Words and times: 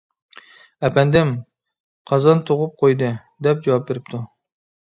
ئەپەندىم: 0.87 1.33
«قازان 2.13 2.43
تۇغۇپ 2.51 2.75
قويدى» 2.83 3.13
دەپ 3.49 3.63
جاۋاب 3.69 3.87
بېرىپتۇ. 3.93 4.27